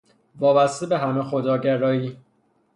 [0.39, 2.17] وابسته به همه خداگرایی